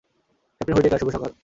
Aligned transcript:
Captain 0.61 0.75
Whitaker, 0.75 0.99
শুভ 1.01 1.09
সকাল। 1.15 1.31